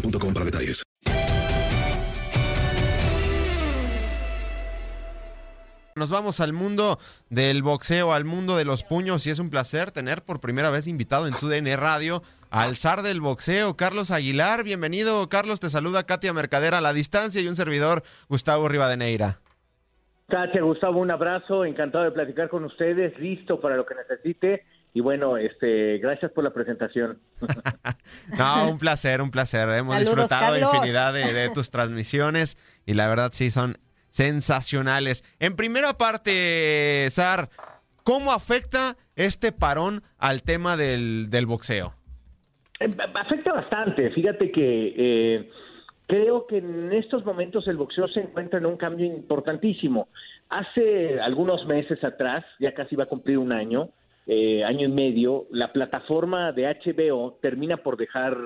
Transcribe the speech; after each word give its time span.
boostmobile.com 0.00 0.34
para 0.34 0.44
detalles. 0.44 0.82
Nos 5.96 6.10
vamos 6.10 6.40
al 6.40 6.52
mundo 6.52 6.98
del 7.30 7.62
boxeo, 7.62 8.12
al 8.12 8.26
mundo 8.26 8.56
de 8.56 8.66
los 8.66 8.84
puños 8.84 9.26
y 9.26 9.30
es 9.30 9.38
un 9.38 9.48
placer 9.48 9.92
tener 9.92 10.22
por 10.22 10.40
primera 10.40 10.68
vez 10.68 10.86
invitado 10.88 11.26
en 11.26 11.32
tu 11.32 11.48
DN 11.48 11.74
Radio 11.74 12.22
al 12.50 12.76
zar 12.76 13.00
del 13.00 13.22
boxeo, 13.22 13.78
Carlos 13.78 14.10
Aguilar. 14.10 14.62
Bienvenido, 14.62 15.26
Carlos. 15.30 15.58
Te 15.58 15.70
saluda 15.70 16.04
Katia 16.04 16.34
Mercadera 16.34 16.78
a 16.78 16.80
la 16.82 16.92
distancia 16.92 17.40
y 17.40 17.48
un 17.48 17.56
servidor, 17.56 18.02
Gustavo 18.28 18.68
Rivadeneira. 18.68 19.40
Katia, 20.28 20.60
Gustavo, 20.60 21.00
un 21.00 21.10
abrazo. 21.10 21.64
Encantado 21.64 22.04
de 22.04 22.10
platicar 22.10 22.50
con 22.50 22.64
ustedes. 22.64 23.18
Listo 23.18 23.58
para 23.58 23.76
lo 23.76 23.86
que 23.86 23.94
necesite. 23.94 24.66
Y 24.94 25.00
bueno, 25.00 25.36
este, 25.36 25.98
gracias 25.98 26.32
por 26.32 26.44
la 26.44 26.52
presentación. 26.54 27.18
no, 28.38 28.70
un 28.70 28.78
placer, 28.78 29.20
un 29.20 29.30
placer. 29.30 29.68
Hemos 29.68 29.94
Saludos, 29.94 30.14
disfrutado 30.14 30.52
Carlos. 30.52 30.74
infinidad 30.74 31.12
de, 31.12 31.32
de 31.32 31.50
tus 31.54 31.70
transmisiones 31.70 32.56
y 32.86 32.94
la 32.94 33.08
verdad 33.08 33.30
sí 33.32 33.50
son 33.50 33.76
sensacionales. 34.10 35.24
En 35.40 35.56
primera 35.56 35.92
parte, 35.98 37.06
Sar, 37.10 37.50
¿cómo 38.02 38.32
afecta 38.32 38.96
este 39.14 39.52
parón 39.52 40.02
al 40.18 40.42
tema 40.42 40.76
del, 40.76 41.28
del 41.28 41.44
boxeo? 41.44 41.94
Eh, 42.80 42.88
Afecta 43.14 43.52
bastante. 43.52 44.10
Fíjate 44.10 44.50
que 44.50 44.94
eh, 44.96 45.50
creo 46.06 46.46
que 46.46 46.58
en 46.58 46.92
estos 46.92 47.24
momentos 47.24 47.66
el 47.68 47.76
boxeo 47.76 48.08
se 48.08 48.20
encuentra 48.20 48.58
en 48.58 48.66
un 48.66 48.76
cambio 48.76 49.06
importantísimo. 49.06 50.08
Hace 50.48 51.20
algunos 51.20 51.66
meses 51.66 52.02
atrás, 52.04 52.44
ya 52.58 52.72
casi 52.72 52.96
va 52.96 53.04
a 53.04 53.08
cumplir 53.08 53.38
un 53.38 53.52
año, 53.52 53.90
eh, 54.26 54.64
año 54.64 54.86
y 54.86 54.92
medio, 54.92 55.46
la 55.50 55.72
plataforma 55.72 56.52
de 56.52 56.64
HBO 56.66 57.38
termina 57.40 57.76
por 57.78 57.96
dejar 57.96 58.36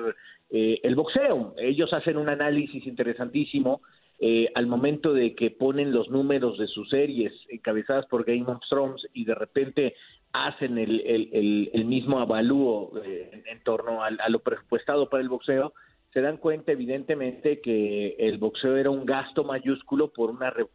eh, 0.51 0.79
el 0.83 0.95
boxeo. 0.95 1.55
Ellos 1.59 1.93
hacen 1.93 2.17
un 2.17 2.29
análisis 2.29 2.87
interesantísimo 2.87 3.81
eh, 4.19 4.49
al 4.55 4.67
momento 4.67 5.15
de 5.15 5.35
que 5.35 5.51
ponen 5.51 5.93
los 5.93 6.11
números 6.11 6.59
de 6.59 6.67
sus 6.67 6.91
series 6.91 7.33
encabezadas 7.49 8.05
por 8.07 8.25
Game 8.25 8.45
of 8.47 8.59
Thrones 8.69 9.07
y 9.15 9.25
de 9.25 9.35
repente 9.35 9.95
hacen 10.33 10.77
el, 10.79 11.01
el, 11.01 11.29
el- 11.33 11.71
el 11.73 11.85
mismo 11.87 12.21
avalúo 12.21 12.93
eh, 13.05 13.31
en, 13.33 13.43
en 13.47 13.63
torno 13.65 14.03
a, 14.03 14.11
lo 14.29 14.41
presupuestado 14.41 15.09
para 15.09 15.23
el 15.23 15.29
boxeo, 15.31 15.73
se 16.13 16.21
dan 16.21 16.39
cuenta 16.39 16.73
evidentemente 16.73 17.61
que 17.61 18.17
el 18.19 18.39
boxeo 18.39 18.77
era 18.77 18.91
un 18.91 19.07
gasto 19.07 19.45
mayúsculo 19.45 20.13
por 20.13 20.31
una, 20.31 20.51
re- 20.51 20.67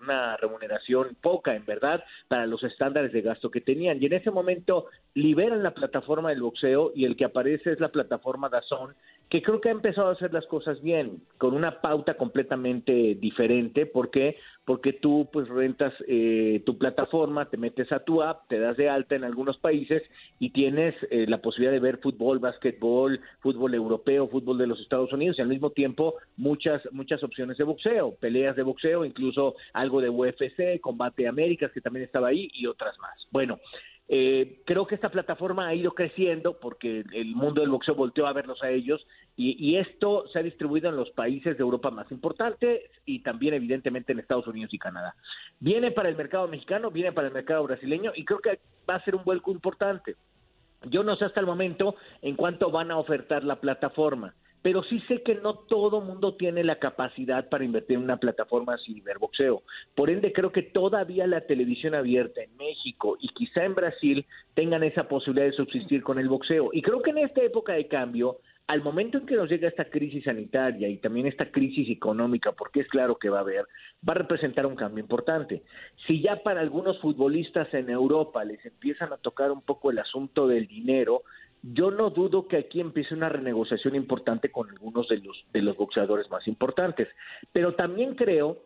una 0.00 0.36
remuneración 0.36 1.16
poca, 1.20 1.56
en 1.56 1.64
verdad, 1.66 2.04
para 2.28 2.46
los 2.46 2.62
estándares 2.62 3.12
de 3.12 3.22
gasto 3.22 3.50
que 3.50 3.60
tenían. 3.60 4.00
Y 4.00 4.06
en 4.06 4.12
ese 4.12 4.30
momento 4.30 4.86
liberan 5.14 5.62
la 5.62 5.74
plataforma 5.74 6.30
del 6.30 6.42
boxeo 6.42 6.92
y 6.94 7.04
el 7.04 7.16
que 7.16 7.24
aparece 7.24 7.72
es 7.72 7.80
la 7.80 7.88
plataforma 7.88 8.48
Dazón, 8.48 8.94
que 9.28 9.42
creo 9.42 9.60
que 9.60 9.70
ha 9.70 9.72
empezado 9.72 10.08
a 10.08 10.12
hacer 10.12 10.32
las 10.32 10.46
cosas 10.46 10.80
bien, 10.82 11.20
con 11.36 11.54
una 11.54 11.80
pauta 11.80 12.14
completamente 12.14 13.16
diferente. 13.16 13.86
¿Por 13.86 14.10
qué? 14.10 14.36
Porque 14.66 14.92
tú 14.92 15.28
pues 15.32 15.48
rentas 15.48 15.94
eh, 16.06 16.62
tu 16.66 16.76
plataforma, 16.76 17.48
te 17.48 17.56
metes 17.56 17.90
a 17.92 18.00
tu 18.00 18.22
app, 18.22 18.46
te 18.48 18.58
das 18.58 18.76
de 18.76 18.90
alta 18.90 19.14
en 19.14 19.24
algunos 19.24 19.56
países 19.56 20.02
y 20.38 20.50
tienes 20.50 20.94
eh, 21.10 21.24
la 21.26 21.38
posibilidad 21.38 21.72
de 21.72 21.80
ver 21.80 21.98
fútbol, 21.98 22.38
básquetbol, 22.40 23.20
fútbol 23.40 23.74
europeo, 23.74 24.28
fútbol 24.28 24.58
de 24.58 24.66
los 24.66 24.80
Estados 24.80 25.12
Unidos 25.12 25.38
y 25.38 25.42
al 25.42 25.48
mismo 25.48 25.70
tiempo 25.70 26.16
muchas 26.36 26.82
muchas 26.92 27.22
opciones 27.22 27.56
de 27.56 27.64
boxeo, 27.64 28.16
peleas 28.16 28.56
de 28.56 28.62
boxeo, 28.62 29.04
incluso 29.04 29.54
algo 29.72 30.02
de 30.02 30.10
UFC, 30.10 30.80
combate 30.80 31.22
de 31.22 31.28
Américas 31.28 31.72
que 31.72 31.80
también 31.80 32.04
estaba 32.04 32.28
ahí 32.28 32.50
y 32.52 32.66
otras 32.66 32.98
más. 32.98 33.26
Bueno, 33.30 33.58
eh, 34.08 34.62
creo 34.64 34.86
que 34.86 34.94
esta 34.94 35.08
plataforma 35.08 35.66
ha 35.66 35.74
ido 35.74 35.92
creciendo 35.92 36.60
porque 36.60 37.04
el 37.12 37.34
mundo 37.34 37.60
del 37.60 37.70
boxeo 37.70 37.96
volteó 37.96 38.26
a 38.26 38.32
verlos 38.32 38.62
a 38.62 38.70
ellos 38.70 39.04
y, 39.36 39.56
y 39.58 39.76
esto 39.76 40.26
se 40.28 40.38
ha 40.38 40.42
distribuido 40.42 40.88
en 40.88 40.96
los 40.96 41.10
países 41.10 41.56
de 41.56 41.62
Europa 41.62 41.90
más 41.90 42.10
importantes 42.10 42.82
y 43.04 43.20
también 43.20 43.54
evidentemente 43.54 44.12
en 44.12 44.18
Estados 44.18 44.46
Unidos 44.46 44.72
y 44.72 44.78
Canadá. 44.78 45.14
Viene 45.60 45.90
para 45.90 46.08
el 46.08 46.16
mercado 46.16 46.48
mexicano, 46.48 46.90
viene 46.90 47.12
para 47.12 47.28
el 47.28 47.34
mercado 47.34 47.64
brasileño 47.64 48.12
y 48.14 48.24
creo 48.24 48.40
que 48.40 48.58
va 48.88 48.96
a 48.96 49.04
ser 49.04 49.14
un 49.14 49.24
vuelco 49.24 49.50
importante. 49.50 50.16
Yo 50.84 51.02
no 51.02 51.16
sé 51.16 51.24
hasta 51.24 51.40
el 51.40 51.46
momento 51.46 51.96
en 52.22 52.36
cuánto 52.36 52.70
van 52.70 52.90
a 52.90 52.98
ofertar 52.98 53.44
la 53.44 53.56
plataforma, 53.56 54.34
pero 54.62 54.82
sí 54.84 55.00
sé 55.08 55.22
que 55.22 55.36
no 55.36 55.54
todo 55.54 56.00
mundo 56.00 56.34
tiene 56.34 56.64
la 56.64 56.78
capacidad 56.78 57.48
para 57.48 57.64
invertir 57.64 57.96
en 57.96 58.04
una 58.04 58.16
plataforma 58.16 58.74
así 58.74 59.00
de 59.00 59.14
boxeo. 59.14 59.62
Por 59.94 60.10
ende, 60.10 60.32
creo 60.32 60.52
que 60.52 60.62
todavía 60.62 61.26
la 61.26 61.42
televisión 61.42 61.94
abierta 61.94 62.42
en 62.42 62.56
México 62.56 63.16
y 63.20 63.28
quizá 63.28 63.64
en 63.64 63.74
Brasil 63.74 64.26
tengan 64.54 64.82
esa 64.82 65.08
posibilidad 65.08 65.46
de 65.46 65.52
subsistir 65.52 66.02
con 66.02 66.18
el 66.18 66.28
boxeo. 66.28 66.70
Y 66.72 66.82
creo 66.82 67.00
que 67.00 67.10
en 67.10 67.18
esta 67.18 67.42
época 67.42 67.74
de 67.74 67.86
cambio, 67.86 68.38
al 68.68 68.82
momento 68.82 69.18
en 69.18 69.26
que 69.26 69.36
nos 69.36 69.48
llega 69.48 69.68
esta 69.68 69.84
crisis 69.84 70.24
sanitaria 70.24 70.88
y 70.88 70.96
también 70.96 71.26
esta 71.26 71.50
crisis 71.50 71.88
económica, 71.88 72.52
porque 72.52 72.80
es 72.80 72.88
claro 72.88 73.16
que 73.16 73.30
va 73.30 73.38
a 73.38 73.42
haber, 73.42 73.66
va 74.08 74.14
a 74.14 74.18
representar 74.18 74.66
un 74.66 74.74
cambio 74.74 75.02
importante. 75.02 75.62
Si 76.06 76.20
ya 76.20 76.42
para 76.42 76.60
algunos 76.60 77.00
futbolistas 77.00 77.72
en 77.74 77.90
Europa 77.90 78.44
les 78.44 78.64
empiezan 78.66 79.12
a 79.12 79.18
tocar 79.18 79.52
un 79.52 79.62
poco 79.62 79.90
el 79.90 79.98
asunto 80.00 80.48
del 80.48 80.66
dinero, 80.66 81.22
yo 81.62 81.90
no 81.90 82.10
dudo 82.10 82.48
que 82.48 82.56
aquí 82.56 82.80
empiece 82.80 83.14
una 83.14 83.28
renegociación 83.28 83.94
importante 83.94 84.50
con 84.50 84.68
algunos 84.70 85.08
de 85.08 85.18
los 85.18 85.44
de 85.52 85.62
los 85.62 85.76
boxeadores 85.76 86.28
más 86.30 86.46
importantes, 86.48 87.08
pero 87.52 87.74
también 87.74 88.14
creo 88.14 88.62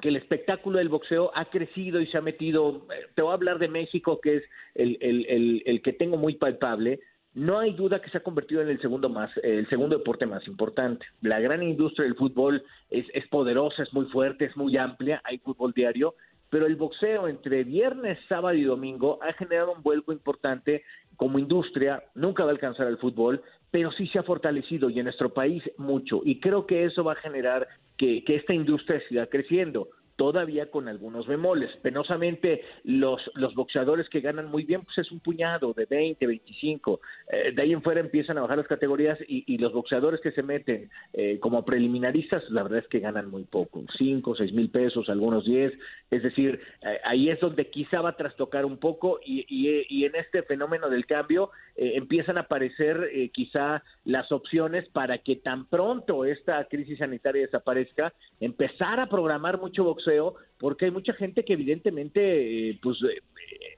que 0.00 0.08
el 0.08 0.16
espectáculo 0.16 0.78
del 0.78 0.88
boxeo 0.88 1.30
ha 1.34 1.44
crecido 1.46 2.00
y 2.00 2.06
se 2.08 2.18
ha 2.18 2.20
metido, 2.20 2.86
eh, 2.92 3.06
te 3.14 3.22
voy 3.22 3.30
a 3.30 3.34
hablar 3.34 3.58
de 3.58 3.68
México, 3.68 4.20
que 4.20 4.38
es 4.38 4.42
el, 4.74 4.98
el, 5.00 5.26
el, 5.26 5.62
el 5.66 5.82
que 5.82 5.92
tengo 5.92 6.16
muy 6.16 6.34
palpable, 6.34 7.00
no 7.34 7.58
hay 7.58 7.72
duda 7.72 8.00
que 8.00 8.10
se 8.10 8.18
ha 8.18 8.22
convertido 8.22 8.62
en 8.62 8.68
el 8.68 8.80
segundo 8.80 9.08
más, 9.08 9.30
el 9.42 9.68
segundo 9.68 9.98
deporte 9.98 10.24
más 10.24 10.46
importante. 10.46 11.04
La 11.20 11.40
gran 11.40 11.62
industria 11.62 12.04
del 12.04 12.14
fútbol 12.14 12.62
es, 12.90 13.06
es 13.12 13.26
poderosa, 13.28 13.82
es 13.82 13.92
muy 13.92 14.06
fuerte, 14.06 14.44
es 14.44 14.56
muy 14.56 14.76
amplia, 14.76 15.20
hay 15.24 15.38
fútbol 15.38 15.72
diario, 15.72 16.14
pero 16.48 16.66
el 16.66 16.76
boxeo 16.76 17.26
entre 17.26 17.64
viernes, 17.64 18.18
sábado 18.28 18.54
y 18.54 18.62
domingo 18.62 19.18
ha 19.22 19.32
generado 19.32 19.72
un 19.72 19.82
vuelco 19.82 20.12
importante 20.12 20.84
como 21.16 21.40
industria, 21.40 22.04
nunca 22.14 22.44
va 22.44 22.50
a 22.50 22.52
alcanzar 22.52 22.86
el 22.86 22.98
fútbol, 22.98 23.42
pero 23.72 23.90
sí 23.90 24.06
se 24.06 24.20
ha 24.20 24.22
fortalecido 24.22 24.88
y 24.88 25.00
en 25.00 25.04
nuestro 25.06 25.34
país 25.34 25.62
mucho. 25.76 26.20
Y 26.24 26.38
creo 26.38 26.66
que 26.66 26.84
eso 26.84 27.02
va 27.02 27.14
a 27.14 27.16
generar 27.16 27.66
que, 27.96 28.22
que 28.22 28.36
esta 28.36 28.54
industria 28.54 29.02
siga 29.08 29.26
creciendo 29.26 29.88
todavía 30.16 30.70
con 30.70 30.88
algunos 30.88 31.26
bemoles. 31.26 31.70
Penosamente, 31.82 32.62
los, 32.84 33.20
los 33.34 33.54
boxeadores 33.54 34.08
que 34.08 34.20
ganan 34.20 34.50
muy 34.50 34.64
bien, 34.64 34.82
pues 34.82 34.98
es 34.98 35.10
un 35.12 35.20
puñado 35.20 35.72
de 35.72 35.86
20, 35.86 36.26
25. 36.26 37.00
Eh, 37.30 37.52
de 37.52 37.62
ahí 37.62 37.72
en 37.72 37.82
fuera 37.82 38.00
empiezan 38.00 38.38
a 38.38 38.42
bajar 38.42 38.58
las 38.58 38.66
categorías 38.66 39.18
y, 39.26 39.44
y 39.46 39.58
los 39.58 39.72
boxeadores 39.72 40.20
que 40.20 40.32
se 40.32 40.42
meten 40.42 40.90
eh, 41.12 41.38
como 41.40 41.64
preliminaristas, 41.64 42.42
la 42.50 42.62
verdad 42.62 42.80
es 42.80 42.88
que 42.88 43.00
ganan 43.00 43.30
muy 43.30 43.44
poco, 43.44 43.84
5, 43.96 44.34
6 44.36 44.52
mil 44.52 44.70
pesos, 44.70 45.08
algunos 45.08 45.44
10. 45.44 45.72
Es 46.14 46.22
decir, 46.22 46.60
eh, 46.82 47.00
ahí 47.04 47.28
es 47.28 47.40
donde 47.40 47.68
quizá 47.70 48.00
va 48.00 48.10
a 48.10 48.16
trastocar 48.16 48.64
un 48.64 48.78
poco 48.78 49.18
y, 49.24 49.44
y, 49.48 49.84
y 49.88 50.04
en 50.04 50.14
este 50.14 50.42
fenómeno 50.42 50.88
del 50.88 51.06
cambio 51.06 51.50
eh, 51.76 51.94
empiezan 51.96 52.38
a 52.38 52.42
aparecer 52.42 53.10
eh, 53.12 53.30
quizá 53.30 53.82
las 54.04 54.30
opciones 54.30 54.88
para 54.90 55.18
que 55.18 55.34
tan 55.34 55.66
pronto 55.66 56.24
esta 56.24 56.64
crisis 56.66 56.98
sanitaria 56.98 57.42
desaparezca, 57.42 58.14
empezar 58.38 59.00
a 59.00 59.08
programar 59.08 59.58
mucho 59.58 59.82
boxeo, 59.82 60.36
porque 60.58 60.84
hay 60.84 60.90
mucha 60.92 61.14
gente 61.14 61.44
que 61.44 61.54
evidentemente, 61.54 62.70
eh, 62.70 62.78
pues 62.80 62.98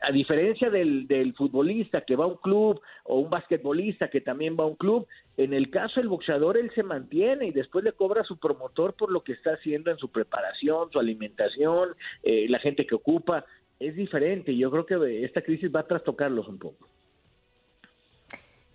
a 0.03 0.13
diferencia 0.13 0.69
del 0.69 1.35
futbolista 1.37 2.03
que 2.03 2.17
va 2.17 2.25
a 2.25 2.29
un 2.29 2.37
club 2.37 2.81
o 3.05 3.19
un 3.19 3.31
basquetbolista 3.31 4.09
que 4.09 4.21
también 4.21 4.57
va 4.59 4.65
a 4.65 4.69
un 4.69 4.77
club, 4.77 5.07
en 5.37 5.53
el 5.53 5.71
caso 5.71 6.01
del 6.01 6.09
boxeador 6.09 6.57
él 6.57 6.71
se 6.75 6.83
mantiene 6.83 7.47
y 7.47 7.53
después 7.53 7.85
le 7.85 7.93
cobra 7.93 8.23
a 8.23 8.25
su 8.25 8.39
promotor 8.39 8.95
por 8.95 9.13
lo 9.13 9.23
que 9.23 9.33
está 9.33 9.53
haciendo 9.53 9.91
en 9.91 9.99
su 9.99 10.11
preparación, 10.11 10.91
su 10.91 10.99
alimentación, 10.99 11.91
eh, 12.23 12.47
la 12.49 12.59
gente 12.59 12.87
que 12.87 12.95
ocupa. 12.95 13.45
Es 13.79 13.95
diferente. 13.95 14.57
Yo 14.57 14.71
creo 14.71 14.87
que 14.87 15.25
esta 15.25 15.43
crisis 15.43 15.71
va 15.75 15.81
a 15.81 15.87
trastocarlos 15.87 16.49
un 16.49 16.59
poco. 16.59 16.89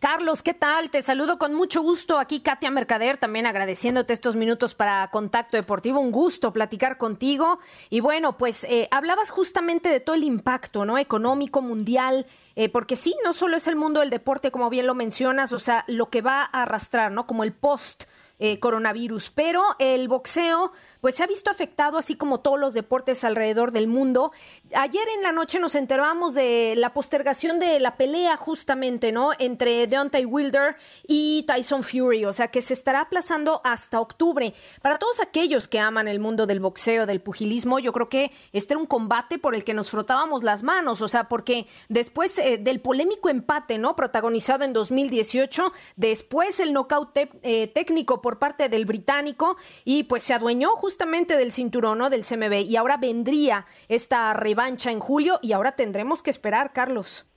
Carlos, 0.02 0.42
¿qué 0.42 0.56
tal? 0.56 0.90
Te 0.90 1.04
saludo 1.04 1.38
con 1.38 1.54
mucho 1.54 1.84
gusto. 1.84 2.18
Aquí 2.18 2.40
Katia 2.40 2.72
Mercader, 2.72 3.18
también 3.18 3.46
agradeciéndote 3.46 4.14
estos 4.14 4.36
minutos 4.36 4.74
para 4.74 5.08
Contacto 5.12 5.58
Deportivo. 5.58 6.00
Un 6.00 6.12
gusto 6.12 6.52
platicar 6.52 6.98
contigo. 6.98 7.60
Y 7.92 8.00
bueno, 8.00 8.36
pues 8.36 8.64
eh, 8.64 8.88
hablabas 8.90 9.30
justamente 9.30 9.90
de 9.90 10.00
todo 10.00 10.16
el 10.16 10.24
impacto 10.24 10.86
¿no? 10.86 10.98
económico 10.98 11.62
mundial, 11.62 12.26
eh, 12.56 12.68
porque 12.68 12.96
sí, 12.96 13.16
no 13.24 13.32
solo 13.32 13.58
es 13.58 13.68
el 13.68 13.76
mundo 13.76 14.00
del 14.00 14.10
deporte, 14.10 14.50
como 14.50 14.72
bien 14.72 14.88
lo 14.88 14.96
mencionas, 14.96 15.54
o 15.54 15.60
sea, 15.60 15.86
lo 15.86 16.10
que 16.10 16.24
va 16.24 16.50
a 16.52 16.64
arrastrar, 16.64 17.12
¿no? 17.12 17.28
Como 17.28 17.44
el 17.44 17.54
post 17.54 18.06
eh, 18.44 18.60
coronavirus. 18.60 19.30
Pero 19.30 19.64
el 19.78 20.08
boxeo, 20.08 20.72
pues 21.00 21.14
se 21.14 21.24
ha 21.24 21.28
visto 21.28 21.52
afectado, 21.52 22.00
así 22.00 22.16
como 22.16 22.40
todos 22.40 22.60
los 22.60 22.74
deportes 22.74 23.24
alrededor 23.24 23.72
del 23.72 23.88
mundo. 23.88 24.32
Ayer 24.74 25.04
en 25.16 25.22
la 25.22 25.32
noche 25.32 25.60
nos 25.60 25.76
enteramos 25.76 26.34
de 26.34 26.74
la 26.76 26.92
postergación 26.92 27.60
de 27.60 27.80
la 27.80 27.98
pelea, 27.98 28.38
justamente, 28.38 29.12
¿no? 29.12 29.30
Entre 29.38 29.86
Deontay 29.86 30.26
Wilder 30.26 30.76
y 31.08 31.44
Tyson 31.44 31.84
Fury. 31.84 32.26
O 32.26 32.34
sea, 32.34 32.48
que 32.48 32.64
se 32.64 32.74
estará 32.74 33.02
aplazando 33.02 33.62
hasta 33.64 34.00
octubre. 34.00 34.56
Para 34.82 34.98
todos 34.98 35.20
aquellos 35.20 35.68
que 35.68 35.78
aman 35.78 36.08
el 36.08 36.20
mundo 36.20 36.48
del 36.48 36.60
boxeo, 36.60 37.06
del 37.06 37.22
pugilismo, 37.22 37.78
yo 37.78 37.94
creo 37.94 38.10
que 38.10 38.32
este 38.54 38.74
era 38.74 38.80
un 38.80 38.88
combate 38.88 39.38
por 39.38 39.54
el 39.54 39.64
que 39.64 39.76
nos 39.76 39.92
frotábamos 39.92 40.42
las 40.42 40.64
manos. 40.64 41.04
O 41.04 41.08
sea, 41.08 41.28
porque 41.28 41.68
después 41.90 42.40
eh, 42.40 42.58
del 42.58 42.82
polémico 42.82 43.30
empate, 43.30 43.78
¿no? 43.78 43.96
Protagonizado 43.96 44.64
en 44.64 44.74
2018, 44.74 45.72
después 45.96 46.60
el 46.60 46.74
nocaut 46.74 47.16
eh, 47.16 47.68
técnico 47.68 48.20
por 48.20 48.31
por 48.32 48.40
parte 48.40 48.70
del 48.70 48.86
británico 48.86 49.58
y 49.84 50.04
pues 50.04 50.24
se 50.24 50.34
adueñó 50.34 50.70
justamente 50.70 51.36
del 51.36 51.52
cinturón 51.52 51.92
del 52.10 52.24
CMB 52.24 52.62
y 52.70 52.78
ahora 52.78 52.96
vendría 52.96 53.66
esta 53.90 54.34
revancha 54.34 54.90
en 54.90 55.02
julio 55.02 55.40
y 55.42 55.52
ahora 55.52 55.74
tendremos 55.74 56.24
que 56.24 56.30
esperar, 56.30 56.72
Carlos. 56.72 57.28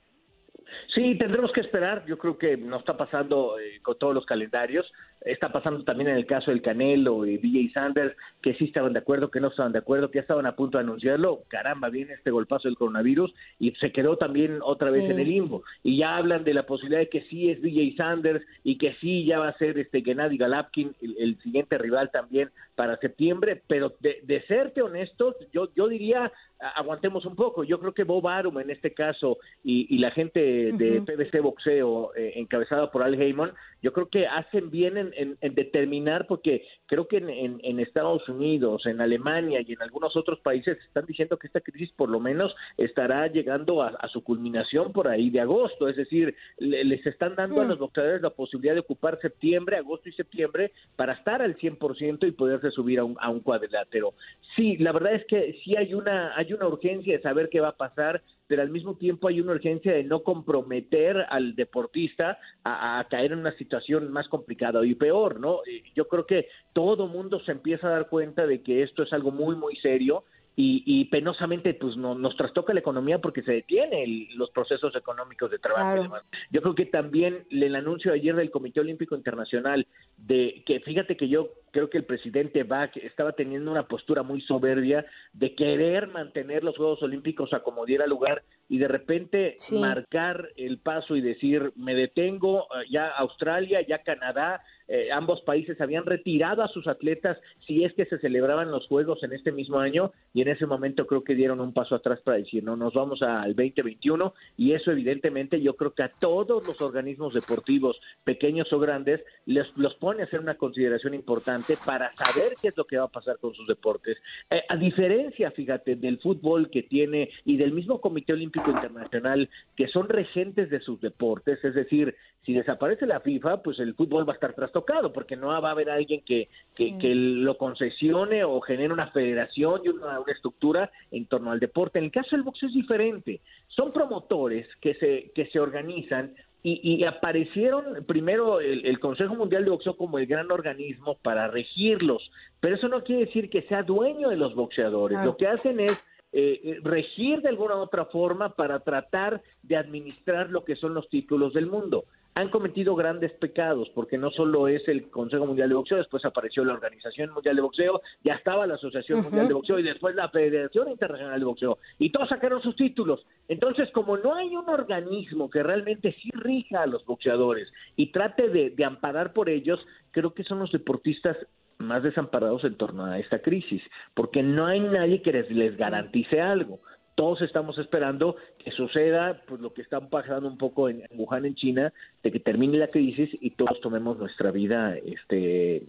Sí, 0.95 1.19
tendremos 1.19 1.51
que 1.53 1.63
esperar. 1.63 2.05
Yo 2.07 2.17
creo 2.17 2.39
que 2.39 2.57
no 2.57 2.79
está 2.79 2.97
pasando 2.97 3.59
eh, 3.59 3.81
con 3.83 3.99
todos 3.99 4.15
los 4.15 4.25
calendarios. 4.25 4.87
Está 5.25 5.51
pasando 5.51 5.83
también 5.85 6.11
en 6.11 6.17
el 6.17 6.27
caso 6.27 6.51
del 6.51 6.61
Canelo 6.63 7.25
y 7.27 7.39
DJ 7.39 7.71
Sanders, 7.73 8.15
que 8.43 8.55
sí 8.55 8.67
estaban 8.67 8.93
de 8.93 8.99
acuerdo, 8.99 9.31
que 9.31 9.41
no 9.41 9.49
estaban 9.49 9.73
de 9.73 9.79
acuerdo, 9.79 10.11
que 10.11 10.17
ya 10.19 10.23
estaban 10.23 10.47
a 10.47 10.55
punto 10.55 10.77
de 10.79 10.85
anunciarlo. 10.85 11.43
Caramba, 11.49 11.89
viene 11.89 12.13
este 12.13 12.31
golpazo 12.31 12.69
del 12.69 12.77
coronavirus 12.77 13.35
y 13.59 13.71
se 13.73 13.91
quedó 13.91 14.17
también 14.19 14.59
otra 14.63 14.91
vez 14.91 15.05
Sí. 15.05 15.11
en 15.11 15.19
el 15.19 15.29
limbo. 15.29 15.63
Y 15.83 15.97
ya 15.99 16.17
hablan 16.17 16.45
de 16.45 16.55
la 16.55 16.67
posibilidad 16.67 17.01
de 17.01 17.09
que 17.09 17.23
sí 17.23 17.51
es 17.51 17.63
DJ 17.63 17.95
Sanders 17.97 18.45
y 18.63 18.77
que 18.79 18.95
sí 19.01 19.25
ya 19.25 19.39
va 19.39 19.49
a 19.49 19.59
ser 19.59 19.79
este 19.79 20.03
Gennady 20.03 20.37
Galapkin 20.37 20.95
el, 21.01 21.17
el 21.19 21.39
siguiente 21.43 21.79
rival 21.79 22.11
también 22.11 22.51
para 22.75 22.97
septiembre. 22.99 23.63
Pero 23.67 23.95
de, 24.01 24.21
de 24.25 24.43
serte 24.43 24.83
honestos, 24.83 25.37
yo, 25.53 25.69
yo 25.75 25.89
diría 25.89 26.31
aguantemos 26.77 27.27
un 27.27 27.37
poco. 27.37 27.65
Yo 27.65 27.79
creo 27.79 27.93
que 27.93 28.05
Bob 28.05 28.27
Arum 28.27 28.59
en 28.61 28.71
este 28.71 28.95
caso 28.95 29.39
y, 29.63 29.87
y 29.95 29.99
la 29.99 30.11
gente 30.13 30.41
de 30.73 30.99
Ujú. 30.99 31.05
PBC 31.05 31.41
Boxeo 31.43 32.13
eh, 32.17 32.33
encabezada 32.37 32.91
por 32.91 33.03
Al 33.03 33.21
Heyman, 33.21 33.53
yo 33.85 33.93
creo 33.93 34.09
que 34.09 34.27
hacen 34.27 34.71
bien 34.71 34.97
en, 34.97 35.13
en- 35.15 35.37
en 35.43 35.55
determinar 35.55 36.27
porque 36.27 36.67
creo 36.87 37.07
que 37.07 37.19
en, 37.19 37.29
en- 37.63 37.79
Estados 37.85 38.27
Unidos, 38.31 38.87
en 38.87 39.03
Alemania 39.03 39.61
y 39.61 39.73
en 39.75 39.83
algunos 39.83 40.17
otros 40.17 40.41
países 40.41 40.79
están 40.87 41.05
diciendo 41.05 41.37
que 41.37 41.49
esta 41.49 41.61
crisis 41.61 41.93
por 41.93 42.09
lo 42.09 42.19
menos 42.19 42.55
estará 42.79 43.27
llegando 43.27 43.83
a, 43.83 43.89
a 43.89 44.09
su 44.09 44.25
culminación 44.25 44.91
por 44.93 45.07
ahí 45.09 45.29
de 45.29 45.41
agosto, 45.41 45.87
es 45.89 45.97
decir, 45.97 46.35
le- 46.59 46.83
les 46.85 47.05
están 47.07 47.35
dando 47.37 47.61
a 47.61 47.65
Mm. 47.65 47.69
los 47.69 47.79
boxeadores 47.79 48.23
la 48.23 48.31
posibilidad 48.31 48.73
de 48.75 48.81
ocupar 48.81 49.21
septiembre, 49.21 49.77
agosto 49.77 50.09
y 50.09 50.13
septiembre 50.13 50.73
para 50.97 51.13
estar 51.13 51.43
al 51.43 51.57
100% 51.57 52.27
y 52.27 52.33
poderse 52.33 52.71
subir 52.71 53.01
a 53.01 53.05
un, 53.05 53.17
a 53.21 53.29
un 53.29 53.41
cuadrilátero. 53.41 54.15
Sí, 54.57 54.79
la 54.79 54.93
verdad 54.93 55.13
es 55.15 55.27
que 55.27 55.59
sí 55.63 55.77
hay 55.77 55.93
una 55.93 56.35
hay 56.39 56.55
una 56.55 56.69
urgencia 56.69 57.15
de 57.17 57.23
saber 57.23 57.51
qué 57.51 57.61
va 57.61 57.69
a 57.69 57.77
pasar, 57.77 58.23
pero 58.47 58.63
al 58.63 58.71
mismo 58.71 58.97
tiempo 58.97 59.29
hay 59.29 59.41
una 59.41 59.53
urgencia 59.53 59.93
de 59.93 60.05
no 60.05 60.23
comprometer 60.23 61.25
al 61.29 61.55
deportista 61.55 62.39
a, 62.65 63.07
caer 63.11 63.33
en 63.33 63.41
una 63.41 63.57
situación 63.57 64.13
más 64.13 64.29
complicada 64.29 64.85
y 64.85 64.95
peor, 64.95 65.41
¿no? 65.41 65.61
Eh, 65.67 65.83
Yo 65.95 66.09
creo 66.09 66.27
que 66.27 66.49
todo 66.73 67.07
mundo 67.07 67.41
se 67.41 67.53
empieza 67.53 67.87
a 67.87 67.91
dar 67.91 68.09
cuenta 68.09 68.47
de 68.47 68.63
que 68.63 68.83
esto 68.83 69.03
es 69.03 69.13
algo 69.13 69.31
muy 69.31 69.57
muy 69.57 69.77
serio 69.77 70.25
y, 70.57 70.83
y 70.87 71.07
penosamente 71.07 71.75
pues 71.75 71.97
no, 71.97 72.15
nos 72.15 72.37
trastoca 72.37 72.73
la 72.73 72.81
economía 72.81 73.19
porque 73.19 73.43
se 73.43 73.53
detiene 73.53 74.05
el- 74.05 74.29
los 74.37 74.51
procesos 74.51 74.95
económicos 74.95 75.51
de 75.51 75.59
trabajo 75.59 75.85
Claro. 75.87 76.01
y 76.01 76.05
demás. 76.05 76.23
Yo 76.51 76.63
creo 76.63 76.75
que 76.77 76.87
también 76.87 77.45
el 77.51 77.75
anuncio 77.75 78.13
ayer 78.13 78.37
del 78.37 78.51
Comité 78.53 78.79
Olímpico 78.81 79.17
Internacional 79.17 79.87
de 80.17 80.63
que 80.65 80.79
fíjate 80.81 81.17
que 81.17 81.29
yo 81.29 81.51
creo 81.73 81.91
que 81.91 81.99
el 81.99 82.05
presidente 82.05 82.63
Bach 82.63 82.97
estaba 82.99 83.33
teniendo 83.33 83.71
una 83.73 83.89
postura 83.89 84.23
muy 84.23 84.41
soberbia 84.43 85.05
de 85.33 85.57
querer 85.57 86.07
mantener 86.09 86.63
los 86.63 86.77
Juegos 86.77 87.03
Olímpicos 87.03 87.53
a 87.53 87.61
como 87.65 87.85
diera 87.85 88.07
lugar 88.07 88.43
y 88.69 88.79
de 88.79 88.87
repente 88.89 89.57
Sí. 89.59 89.77
marcar 89.79 90.51
el 90.57 90.79
paso 90.79 91.17
y 91.17 91.21
decir 91.21 91.73
me 91.75 91.95
detengo 91.95 92.69
eh, 92.81 92.87
ya 92.91 93.09
Australia, 93.09 93.81
ya 93.87 93.99
Canadá, 94.05 94.63
eh, 94.89 95.11
ambos 95.13 95.41
países 95.43 95.81
habían 95.81 96.05
retirado 96.05 96.63
a 96.63 96.69
sus 96.69 96.87
atletas 96.87 97.39
si 97.67 97.85
es 97.85 97.93
que 97.95 98.05
se 98.07 98.19
celebraban 98.19 98.71
los 98.71 98.87
Juegos 98.87 99.23
en 99.23 99.33
este 99.33 99.53
mismo 99.53 99.79
año 99.79 100.13
y 100.33 100.43
en 100.43 100.49
ese 100.49 100.67
momento 100.67 101.07
creo 101.07 101.25
que 101.25 101.35
dieron 101.35 101.61
un 101.61 101.73
paso 101.73 101.95
atrás 101.95 102.21
para 102.21 102.39
decir 102.39 102.63
no, 102.63 102.77
nos 102.77 102.93
vamos 102.93 103.23
al 103.23 103.55
2021 103.55 104.35
y 104.57 104.73
eso 104.73 104.91
evidentemente 104.91 105.61
yo 105.61 105.75
creo 105.75 105.95
que 105.95 106.03
a 106.03 106.09
todos 106.09 106.67
los 106.67 106.81
organismos 106.83 107.35
deportivos, 107.35 108.01
pequeños 108.25 108.73
o 108.73 108.79
grandes, 108.79 109.21
les 109.47 109.67
los 109.77 109.95
pone 109.95 110.23
a 110.23 110.27
hacer 110.27 110.41
una 110.41 110.57
consideración 110.57 111.15
importante 111.15 111.77
para 111.85 112.13
saber 112.15 112.53
qué 112.61 112.69
es 112.69 112.77
lo 112.77 112.85
que 112.85 112.99
va 112.99 113.05
a 113.05 113.09
pasar 113.09 113.39
con 113.39 113.55
sus 113.55 113.67
deportes. 113.67 114.19
Eh, 114.51 114.63
a 114.69 114.77
diferencia, 114.77 115.51
fíjate, 115.51 115.97
del 115.97 116.19
fútbol 116.19 116.71
que 116.71 116.83
tiene 116.83 117.31
y 117.45 117.57
del 117.57 117.73
mismo 117.73 118.01
Comité 118.01 118.33
Olímpico 118.33 118.71
Internacional, 118.71 119.49
que 119.77 119.89
son 119.89 120.09
regentes 120.09 120.71
de 120.71 120.81
sus 120.81 121.01
deportes, 121.01 121.65
es 121.65 121.75
decir, 121.75 122.15
si 122.45 122.53
desaparece 122.53 123.07
la 123.07 123.21
FIFA, 123.21 123.63
pues 123.63 123.79
el 123.79 123.95
fútbol 123.95 124.29
va 124.29 124.33
a 124.33 124.35
estar 124.35 124.55
trastocado, 124.75 125.13
porque 125.13 125.37
no 125.37 125.49
va 125.49 125.69
a 125.69 125.71
haber 125.71 125.89
alguien 125.91 126.23
que, 126.27 126.49
que, 126.77 126.89
Sí. 126.89 126.99
que 126.99 127.15
lo 127.15 127.57
concesione 127.57 128.45
o 128.45 128.61
genere 128.61 128.93
una 128.93 129.11
federación 129.13 129.81
y 129.85 129.89
una, 129.89 130.19
una 130.21 130.33
estructura 130.33 130.91
en 131.11 131.27
torno 131.27 131.53
al 131.53 131.61
deporte. 131.61 131.99
En 131.99 132.07
el 132.07 132.11
caso 132.11 132.31
del 132.33 132.43
boxeo 132.43 132.69
es 132.69 132.75
diferente. 132.75 133.41
Son 133.69 133.93
promotores 133.93 134.67
que 134.81 134.95
se, 134.95 135.31
que 135.35 135.47
se 135.47 135.61
organizan 135.61 136.35
y, 136.63 136.81
y 136.83 137.05
aparecieron 137.05 138.05
primero 138.07 138.61
el, 138.61 138.85
el 138.87 138.99
Consejo 138.99 139.35
Mundial 139.37 139.65
de 139.65 139.71
Boxeo 139.71 139.97
como 139.97 140.19
el 140.19 140.27
gran 140.27 140.51
organismo 140.51 141.17
para 141.23 141.47
regirlos, 141.49 142.31
pero 142.61 142.77
eso 142.77 142.89
no 142.89 143.05
quiere 143.05 143.27
decir 143.27 143.51
que 143.51 143.63
sea 143.63 143.83
dueño 143.83 144.31
de 144.31 144.37
los 144.37 144.55
boxeadores. 144.55 145.19
Lo 145.25 145.37
que 145.37 145.47
hacen 145.47 145.79
es 145.81 145.93
eh, 146.33 146.61
eh, 146.65 146.81
regir 146.83 147.43
de 147.43 147.51
alguna 147.51 147.77
u 147.77 147.81
otra 147.81 148.07
forma 148.07 148.55
para 148.57 148.81
tratar 148.81 149.43
de 149.63 149.77
administrar 149.77 150.51
lo 150.51 150.65
que 150.65 150.75
son 150.75 150.95
los 150.95 151.09
títulos 151.09 151.53
del 151.53 151.67
mundo. 151.67 152.07
Han 152.37 152.49
cometido 152.49 152.97
grandes 152.97 153.33
pecados, 153.33 153.89
porque 153.95 154.19
no 154.19 154.31
solo 154.31 154.67
es 154.67 154.87
el 154.89 155.09
Consejo 155.09 155.47
Mundial 155.47 155.69
de 155.69 155.77
Boxeo, 155.77 155.99
después 155.99 156.25
apareció 156.25 156.65
la 156.65 156.73
Organización 156.73 157.33
Mundial 157.33 157.55
de 157.55 157.63
Boxeo, 157.63 158.03
ya 158.25 158.35
estaba 158.35 158.67
la 158.67 158.75
Asociación 158.75 159.23
Mundial 159.23 159.47
de 159.47 159.55
Boxeo 159.55 159.79
y 159.79 159.85
después 159.85 160.17
la 160.17 160.29
Federación 160.31 160.91
Internacional 160.91 161.39
de 161.39 161.47
Boxeo, 161.47 161.79
y 161.99 162.11
todos 162.11 162.29
sacaron 162.29 162.61
sus 162.61 162.75
títulos. 162.75 163.25
Entonces, 163.47 163.89
como 163.93 164.17
no 164.17 164.35
hay 164.35 164.57
un 164.57 164.69
organismo 164.69 165.49
que 165.49 165.63
realmente 165.63 166.15
sí 166.21 166.31
rija 166.33 166.83
a 166.83 166.87
los 166.87 167.05
boxeadores 167.05 167.69
y 167.95 168.11
trate 168.11 168.49
de, 168.49 168.71
de 168.71 168.85
amparar 168.85 169.33
por 169.33 169.49
ellos, 169.49 169.79
creo 170.11 170.35
que 170.35 170.43
son 170.43 170.59
los 170.59 170.73
deportistas 170.73 171.37
más 171.79 172.03
desamparados 172.03 172.65
en 172.65 172.77
torno 172.77 173.05
a 173.05 173.19
esta 173.19 173.41
crisis, 173.41 173.83
porque 174.15 174.43
no 174.43 174.67
hay 174.67 174.81
nadie 174.81 175.23
que 175.23 175.33
les, 175.33 175.51
les 175.51 175.79
garantice 175.79 176.41
algo 176.41 176.81
todos 177.15 177.43
estamos 177.43 177.79
esperando 177.79 178.37
que 178.59 178.71
suceda 178.73 179.41
pues 179.47 179.61
lo 179.61 179.73
que 179.73 179.83
está 179.83 180.01
pasando 180.01 180.49
un 180.49 180.59
poco 180.59 180.89
en, 180.89 181.05
Wuhan 181.13 181.47
en 181.47 181.55
China 181.55 181.93
de 182.23 182.33
que 182.33 182.41
termine 182.41 182.79
la 182.79 182.89
crisis 182.89 183.31
y 183.41 183.51
todos 183.51 183.81
tomemos 183.81 184.19
nuestra 184.19 184.51
vida 184.51 184.97
este 184.97 185.87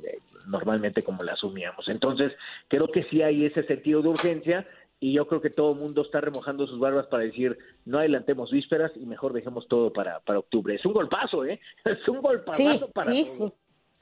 normalmente 0.48 1.02
como 1.02 1.24
la 1.24 1.34
asumíamos. 1.34 1.88
Entonces 1.90 2.34
creo 2.68 2.88
que 2.88 3.04
sí 3.06 3.22
hay 3.22 3.46
ese 3.46 3.64
sentido 3.64 4.02
de 4.02 4.10
urgencia 4.10 4.68
y 5.00 5.14
yo 5.14 5.28
creo 5.28 5.42
que 5.42 5.50
todo 5.50 5.74
el 5.74 5.80
mundo 5.80 6.04
está 6.04 6.22
remojando 6.22 6.68
sus 6.68 6.80
barbas 6.80 7.08
para 7.08 7.24
decir 7.24 7.58
no 7.86 8.00
adelantemos 8.00 8.52
vísperas 8.52 8.92
y 8.96 9.06
mejor 9.06 9.34
dejemos 9.34 9.68
todo 9.68 9.92
para, 9.92 10.20
para 10.22 10.40
octubre 10.40 10.76
es 10.76 10.86
un 10.86 10.94
golpazo 10.94 11.44
eh 11.46 11.60
es 11.86 12.08
un 12.08 12.22
golpazo 12.22 12.90
para 12.92 13.12
sí, 13.12 13.26
sí. 13.26 13.54